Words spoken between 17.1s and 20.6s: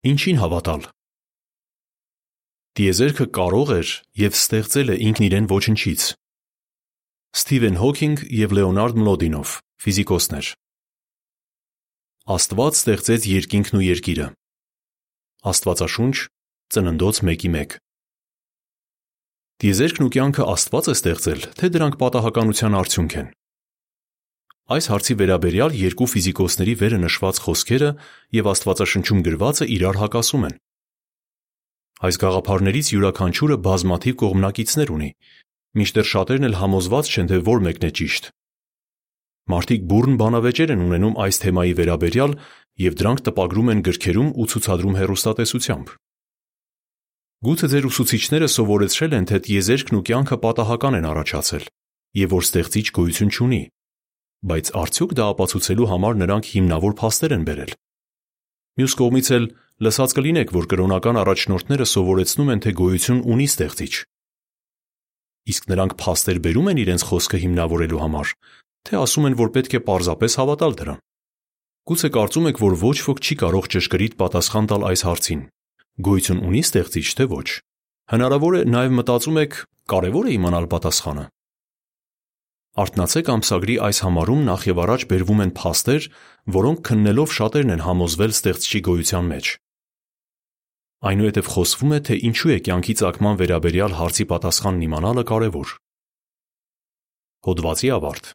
1:1։ Տիեզերքն ու կյանքը